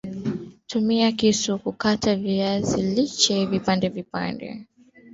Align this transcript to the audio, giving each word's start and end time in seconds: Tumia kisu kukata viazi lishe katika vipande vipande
Tumia 0.67 1.11
kisu 1.11 1.59
kukata 1.59 2.15
viazi 2.15 2.81
lishe 2.81 3.33
katika 3.35 3.51
vipande 3.51 3.89
vipande 3.89 4.67